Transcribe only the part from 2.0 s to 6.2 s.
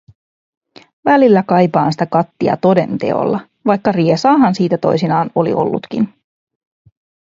kattia toden teolla, vaikka riesaahan sitä toisinaan oli ollutkin.